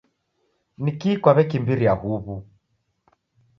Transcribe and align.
Niki 0.83 1.11
kwaw'ekimbiria 1.21 1.93
uw'u? 2.11 2.35